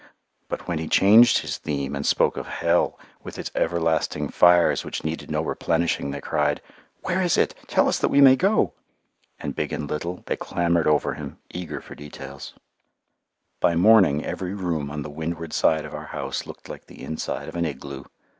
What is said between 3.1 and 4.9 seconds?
with its everlasting fires